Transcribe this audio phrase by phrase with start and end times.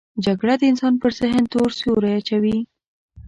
[0.25, 2.57] جګړه د انسان پر ذهن تور سیوری اچوي